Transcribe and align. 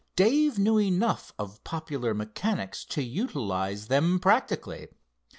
Dave 0.15 0.57
knew 0.57 0.79
enough 0.79 1.31
of 1.37 1.63
popular 1.63 2.15
mechanics 2.15 2.85
to 2.85 3.03
utilize 3.03 3.85
them 3.85 4.17
practically. 4.19 4.87